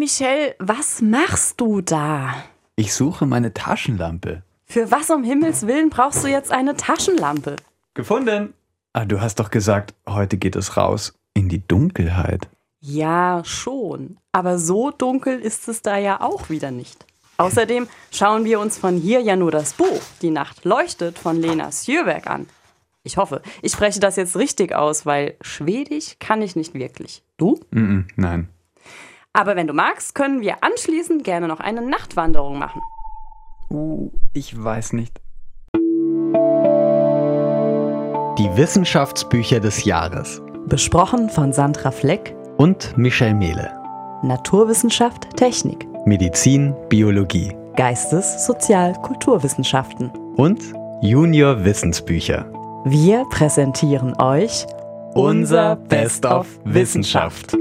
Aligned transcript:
Michel, 0.00 0.54
was 0.58 1.02
machst 1.02 1.60
du 1.60 1.82
da? 1.82 2.34
Ich 2.74 2.94
suche 2.94 3.26
meine 3.26 3.52
Taschenlampe. 3.52 4.42
Für 4.64 4.90
was 4.90 5.10
um 5.10 5.24
Himmels 5.24 5.66
Willen 5.66 5.90
brauchst 5.90 6.24
du 6.24 6.28
jetzt 6.28 6.50
eine 6.52 6.74
Taschenlampe? 6.74 7.56
Gefunden. 7.92 8.54
Ah, 8.94 9.04
du 9.04 9.20
hast 9.20 9.40
doch 9.40 9.50
gesagt, 9.50 9.92
heute 10.08 10.38
geht 10.38 10.56
es 10.56 10.78
raus 10.78 11.12
in 11.34 11.50
die 11.50 11.68
Dunkelheit. 11.68 12.48
Ja, 12.80 13.42
schon. 13.44 14.16
Aber 14.32 14.58
so 14.58 14.90
dunkel 14.90 15.38
ist 15.38 15.68
es 15.68 15.82
da 15.82 15.98
ja 15.98 16.22
auch 16.22 16.48
wieder 16.48 16.70
nicht. 16.70 17.04
Außerdem 17.36 17.86
schauen 18.10 18.46
wir 18.46 18.58
uns 18.58 18.78
von 18.78 18.96
hier 18.96 19.20
ja 19.20 19.36
nur 19.36 19.50
das 19.50 19.74
Buch 19.74 20.00
Die 20.22 20.30
Nacht 20.30 20.64
leuchtet 20.64 21.18
von 21.18 21.36
Lena 21.42 21.70
Sjöberg 21.72 22.26
an. 22.26 22.46
Ich 23.02 23.18
hoffe, 23.18 23.42
ich 23.60 23.72
spreche 23.72 24.00
das 24.00 24.16
jetzt 24.16 24.34
richtig 24.34 24.74
aus, 24.74 25.04
weil 25.04 25.36
Schwedisch 25.42 26.16
kann 26.20 26.40
ich 26.40 26.56
nicht 26.56 26.72
wirklich. 26.72 27.22
Du? 27.36 27.60
Mm 27.70 27.78
-mm, 27.78 28.04
nein. 28.16 28.48
Aber 29.32 29.54
wenn 29.54 29.66
du 29.66 29.72
magst, 29.72 30.14
können 30.14 30.40
wir 30.40 30.64
anschließend 30.64 31.22
gerne 31.22 31.46
noch 31.46 31.60
eine 31.60 31.82
Nachtwanderung 31.82 32.58
machen. 32.58 32.82
Uh, 33.70 34.10
ich 34.32 34.60
weiß 34.60 34.92
nicht. 34.94 35.20
Die 38.38 38.56
Wissenschaftsbücher 38.56 39.60
des 39.60 39.84
Jahres. 39.84 40.42
Besprochen 40.66 41.30
von 41.30 41.52
Sandra 41.52 41.90
Fleck 41.92 42.34
und 42.56 42.96
Michel 42.98 43.34
Mehle. 43.34 43.70
Naturwissenschaft, 44.22 45.36
Technik. 45.36 45.86
Medizin, 46.06 46.74
Biologie. 46.88 47.54
Geistes-, 47.76 48.46
Sozial-, 48.46 49.00
Kulturwissenschaften. 49.02 50.10
Und 50.36 50.60
Junior 51.02 51.64
Wissensbücher. 51.64 52.50
Wir 52.84 53.24
präsentieren 53.30 54.14
euch 54.20 54.66
unser 55.14 55.76
Best 55.76 56.26
of 56.26 56.46
Wissenschaft. 56.64 57.56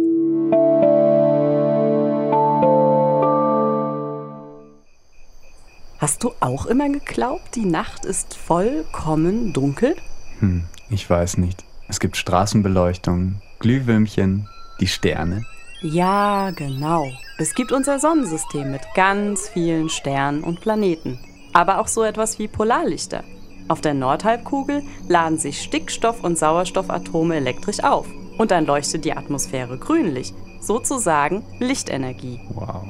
Hast 6.09 6.23
du 6.23 6.31
auch 6.39 6.65
immer 6.65 6.89
geglaubt, 6.89 7.53
die 7.53 7.65
Nacht 7.65 8.03
ist 8.03 8.33
vollkommen 8.33 9.53
dunkel? 9.53 9.95
Hm, 10.39 10.63
ich 10.89 11.07
weiß 11.07 11.38
nicht. 11.38 11.63
Es 11.88 11.99
gibt 11.99 12.17
Straßenbeleuchtung, 12.17 13.35
Glühwürmchen, 13.59 14.49
die 14.79 14.88
Sterne. 14.88 15.45
Ja, 15.81 16.49
genau. 16.49 17.05
Es 17.38 17.53
gibt 17.53 17.71
unser 17.71 17.99
Sonnensystem 17.99 18.71
mit 18.71 18.81
ganz 18.95 19.49
vielen 19.49 19.88
Sternen 19.88 20.43
und 20.43 20.61
Planeten. 20.61 21.19
Aber 21.53 21.77
auch 21.77 21.88
so 21.88 22.03
etwas 22.03 22.39
wie 22.39 22.47
Polarlichter. 22.47 23.23
Auf 23.67 23.79
der 23.79 23.94
Nordhalbkugel 23.94 24.81
laden 25.07 25.38
sich 25.38 25.61
Stickstoff- 25.61 26.23
und 26.23 26.39
Sauerstoffatome 26.39 27.35
elektrisch 27.35 27.83
auf. 27.83 28.07
Und 28.39 28.49
dann 28.49 28.66
leuchtet 28.66 29.05
die 29.05 29.13
Atmosphäre 29.13 29.77
grünlich. 29.77 30.33
Sozusagen 30.59 31.45
Lichtenergie. 31.59 32.39
Wow. 32.55 32.88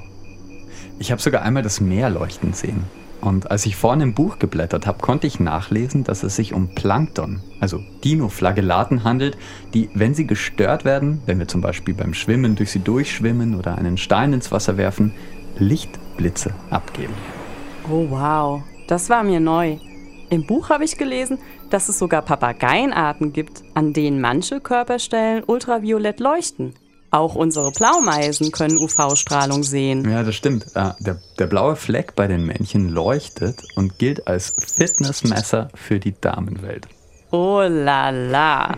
Ich 0.99 1.11
habe 1.11 1.21
sogar 1.21 1.41
einmal 1.41 1.63
das 1.63 1.81
Meer 1.81 2.09
leuchten 2.09 2.53
sehen. 2.53 2.85
Und 3.21 3.51
als 3.51 3.65
ich 3.65 3.75
vorne 3.75 4.03
im 4.03 4.13
Buch 4.13 4.39
geblättert 4.39 4.87
habe, 4.87 4.99
konnte 4.99 5.27
ich 5.27 5.39
nachlesen, 5.39 6.03
dass 6.03 6.23
es 6.23 6.35
sich 6.35 6.53
um 6.53 6.73
Plankton, 6.73 7.41
also 7.59 7.83
Dinoflagellaten 8.03 9.03
handelt, 9.03 9.37
die, 9.73 9.89
wenn 9.93 10.13
sie 10.13 10.25
gestört 10.25 10.85
werden, 10.85 11.21
wenn 11.25 11.39
wir 11.39 11.47
zum 11.47 11.61
Beispiel 11.61 11.93
beim 11.93 12.13
Schwimmen 12.13 12.55
durch 12.55 12.71
sie 12.71 12.79
durchschwimmen 12.79 13.55
oder 13.55 13.77
einen 13.77 13.97
Stein 13.97 14.31
ins 14.31 14.51
Wasser 14.51 14.77
werfen, 14.77 15.13
Lichtblitze 15.57 16.53
abgeben. 16.69 17.13
Oh 17.91 18.05
wow, 18.09 18.63
das 18.87 19.09
war 19.09 19.23
mir 19.23 19.39
neu. 19.39 19.77
Im 20.29 20.45
Buch 20.45 20.69
habe 20.69 20.85
ich 20.85 20.97
gelesen, 20.97 21.39
dass 21.69 21.89
es 21.89 21.99
sogar 21.99 22.21
Papageienarten 22.21 23.33
gibt, 23.33 23.63
an 23.73 23.93
denen 23.93 24.21
manche 24.21 24.61
Körperstellen 24.61 25.43
ultraviolett 25.45 26.19
leuchten. 26.19 26.73
Auch 27.11 27.33
unsere 27.35 27.71
Blaumeisen 27.71 28.51
können 28.51 28.77
UV-Strahlung 28.77 29.63
sehen. 29.63 30.09
Ja, 30.09 30.21
das 30.21 30.35
stimmt. 30.35 30.67
Ah, 30.75 30.95
der, 30.99 31.19
der 31.39 31.47
blaue 31.47 31.75
Fleck 31.75 32.15
bei 32.15 32.27
den 32.27 32.45
Männchen 32.45 32.89
leuchtet 32.89 33.63
und 33.75 33.97
gilt 33.97 34.27
als 34.27 34.53
Fitnessmesser 34.57 35.69
für 35.73 35.99
die 35.99 36.13
Damenwelt. 36.19 36.87
Oh 37.31 37.61
la 37.67 38.11
la. 38.11 38.77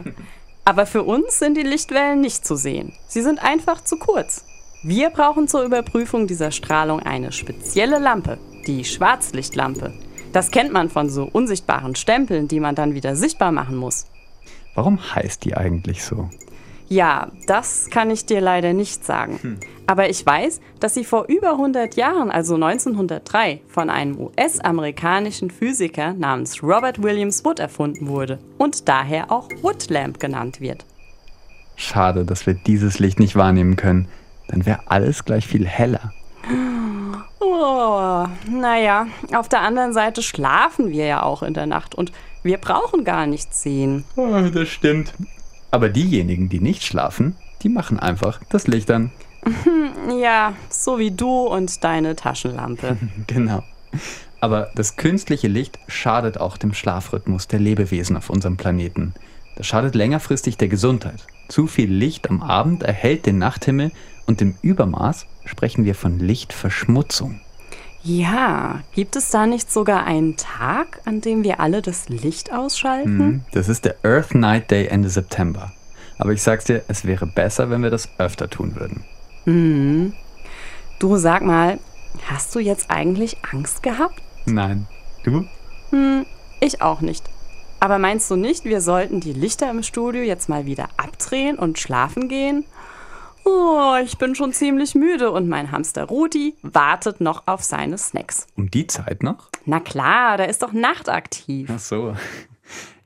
Aber 0.63 0.85
für 0.85 1.03
uns 1.03 1.39
sind 1.39 1.57
die 1.57 1.63
Lichtwellen 1.63 2.21
nicht 2.21 2.45
zu 2.45 2.55
sehen. 2.55 2.93
Sie 3.07 3.21
sind 3.21 3.43
einfach 3.43 3.83
zu 3.83 3.97
kurz. 3.97 4.45
Wir 4.83 5.09
brauchen 5.09 5.47
zur 5.47 5.63
Überprüfung 5.63 6.27
dieser 6.27 6.51
Strahlung 6.51 7.01
eine 7.01 7.31
spezielle 7.31 7.99
Lampe, 7.99 8.37
die 8.65 8.85
Schwarzlichtlampe. 8.85 9.93
Das 10.31 10.51
kennt 10.51 10.71
man 10.71 10.89
von 10.89 11.09
so 11.09 11.27
unsichtbaren 11.31 11.95
Stempeln, 11.95 12.47
die 12.47 12.61
man 12.61 12.75
dann 12.75 12.93
wieder 12.93 13.15
sichtbar 13.15 13.51
machen 13.51 13.75
muss. 13.75 14.05
Warum 14.73 14.99
heißt 15.13 15.43
die 15.43 15.57
eigentlich 15.57 16.03
so? 16.03 16.29
Ja, 16.91 17.31
das 17.47 17.89
kann 17.89 18.11
ich 18.11 18.25
dir 18.25 18.41
leider 18.41 18.73
nicht 18.73 19.05
sagen. 19.05 19.39
Hm. 19.41 19.59
Aber 19.87 20.09
ich 20.09 20.25
weiß, 20.25 20.59
dass 20.81 20.93
sie 20.93 21.05
vor 21.05 21.27
über 21.29 21.51
100 21.51 21.95
Jahren, 21.95 22.29
also 22.29 22.55
1903, 22.55 23.61
von 23.69 23.89
einem 23.89 24.19
US-amerikanischen 24.19 25.51
Physiker 25.51 26.11
namens 26.11 26.61
Robert 26.61 27.01
Williams 27.01 27.45
Wood 27.45 27.59
erfunden 27.59 28.09
wurde 28.09 28.39
und 28.57 28.89
daher 28.89 29.31
auch 29.31 29.47
Woodlamp 29.61 30.19
genannt 30.19 30.59
wird. 30.59 30.83
Schade, 31.77 32.25
dass 32.25 32.45
wir 32.45 32.55
dieses 32.55 32.99
Licht 32.99 33.21
nicht 33.21 33.37
wahrnehmen 33.37 33.77
können. 33.77 34.09
Dann 34.49 34.65
wäre 34.65 34.81
alles 34.87 35.23
gleich 35.23 35.47
viel 35.47 35.65
heller. 35.65 36.11
Oh, 37.39 38.25
naja, 38.49 39.07
auf 39.33 39.47
der 39.47 39.61
anderen 39.61 39.93
Seite 39.93 40.21
schlafen 40.21 40.89
wir 40.89 41.05
ja 41.05 41.23
auch 41.23 41.41
in 41.41 41.53
der 41.53 41.67
Nacht 41.67 41.95
und 41.95 42.11
wir 42.43 42.57
brauchen 42.57 43.05
gar 43.05 43.27
nichts 43.27 43.63
sehen. 43.63 44.03
Oh, 44.17 44.41
das 44.53 44.67
stimmt. 44.67 45.13
Aber 45.71 45.89
diejenigen, 45.89 46.49
die 46.49 46.59
nicht 46.59 46.83
schlafen, 46.83 47.35
die 47.63 47.69
machen 47.69 47.99
einfach 47.99 48.39
das 48.49 48.67
Licht 48.67 48.91
an. 48.91 49.11
Ja, 50.19 50.53
so 50.69 50.99
wie 50.99 51.11
du 51.11 51.47
und 51.47 51.83
deine 51.83 52.15
Taschenlampe. 52.15 52.97
genau. 53.27 53.63
Aber 54.39 54.69
das 54.75 54.95
künstliche 54.95 55.47
Licht 55.47 55.79
schadet 55.87 56.39
auch 56.39 56.57
dem 56.57 56.73
Schlafrhythmus 56.73 57.47
der 57.47 57.59
Lebewesen 57.59 58.17
auf 58.17 58.29
unserem 58.29 58.57
Planeten. 58.57 59.13
Das 59.55 59.67
schadet 59.67 59.95
längerfristig 59.95 60.57
der 60.57 60.67
Gesundheit. 60.67 61.25
Zu 61.47 61.67
viel 61.67 61.91
Licht 61.91 62.29
am 62.29 62.41
Abend 62.41 62.83
erhellt 62.83 63.25
den 63.25 63.37
Nachthimmel 63.37 63.91
und 64.25 64.41
im 64.41 64.55
Übermaß 64.61 65.27
sprechen 65.45 65.85
wir 65.85 65.95
von 65.95 66.19
Lichtverschmutzung. 66.19 67.41
Ja, 68.03 68.81
gibt 68.93 69.15
es 69.15 69.29
da 69.29 69.45
nicht 69.45 69.71
sogar 69.71 70.05
einen 70.05 70.35
Tag, 70.35 71.01
an 71.05 71.21
dem 71.21 71.43
wir 71.43 71.59
alle 71.59 71.81
das 71.81 72.09
Licht 72.09 72.51
ausschalten? 72.51 73.17
Mhm, 73.17 73.41
das 73.51 73.69
ist 73.69 73.85
der 73.85 73.95
Earth 74.03 74.33
Night 74.33 74.71
Day 74.71 74.87
Ende 74.87 75.09
September. 75.09 75.71
Aber 76.17 76.31
ich 76.33 76.41
sag's 76.41 76.65
dir, 76.65 76.83
es 76.87 77.05
wäre 77.05 77.27
besser, 77.27 77.69
wenn 77.69 77.83
wir 77.83 77.89
das 77.91 78.09
öfter 78.17 78.49
tun 78.49 78.75
würden. 78.75 79.03
Mhm. 79.45 80.13
Du 80.99 81.17
sag 81.17 81.43
mal, 81.43 81.79
hast 82.27 82.53
du 82.55 82.59
jetzt 82.59 82.89
eigentlich 82.89 83.37
Angst 83.51 83.83
gehabt? 83.83 84.21
Nein. 84.45 84.87
Du? 85.23 85.45
Hm, 85.91 86.25
ich 86.59 86.81
auch 86.81 87.01
nicht. 87.01 87.23
Aber 87.79 87.97
meinst 87.97 88.29
du 88.29 88.35
nicht, 88.35 88.65
wir 88.65 88.81
sollten 88.81 89.19
die 89.19 89.33
Lichter 89.33 89.69
im 89.69 89.81
Studio 89.81 90.21
jetzt 90.21 90.49
mal 90.49 90.65
wieder 90.65 90.89
abdrehen 90.97 91.57
und 91.57 91.79
schlafen 91.79 92.29
gehen? 92.29 92.65
Oh, 93.45 93.95
ich 94.03 94.17
bin 94.17 94.35
schon 94.35 94.53
ziemlich 94.53 94.95
müde 94.95 95.31
und 95.31 95.47
mein 95.49 95.71
Hamster 95.71 96.05
Rudi 96.05 96.55
wartet 96.61 97.21
noch 97.21 97.47
auf 97.47 97.63
seine 97.63 97.97
Snacks. 97.97 98.47
Um 98.55 98.69
die 98.69 98.87
Zeit 98.87 99.23
noch? 99.23 99.49
Na 99.65 99.79
klar, 99.79 100.37
der 100.37 100.49
ist 100.49 100.61
doch 100.61 100.73
nachtaktiv. 100.73 101.69
Ach 101.73 101.79
so. 101.79 102.15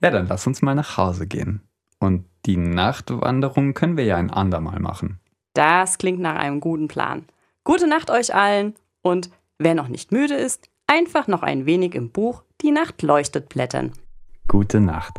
Ja, 0.02 0.12
dann 0.12 0.28
lass 0.28 0.46
uns 0.46 0.62
mal 0.62 0.76
nach 0.76 0.98
Hause 0.98 1.26
gehen. 1.28 1.62
Und 2.00 2.26
die 2.46 2.58
Nachtwanderung 2.58 3.74
können 3.74 3.98
wir 3.98 4.04
ja 4.04 4.18
ein 4.18 4.30
andermal 4.30 4.80
machen. 4.80 5.20
Das 5.54 5.98
klingt 5.98 6.20
nach 6.20 6.36
einem 6.36 6.60
guten 6.60 6.88
Plan. 6.88 7.26
Gute 7.64 7.88
Nacht 7.88 8.12
euch 8.12 8.36
allen 8.36 8.76
und 9.02 9.30
wer 9.58 9.74
noch 9.74 9.88
nicht 9.88 10.12
müde 10.12 10.36
ist, 10.36 10.70
einfach 10.86 11.28
noch 11.28 11.42
ein 11.42 11.66
wenig 11.66 11.96
im 11.96 12.12
Buch 12.12 12.44
Die 12.62 12.72
Nacht 12.72 13.02
leuchtet 13.02 13.50
blättern. 13.50 13.94
Gute 14.48 14.80
Nacht. 14.80 15.18